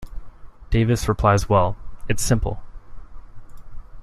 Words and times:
Davis 0.71 1.07
replies 1.07 1.47
Well, 1.47 1.75
its 2.09 2.23
simple. 2.23 2.63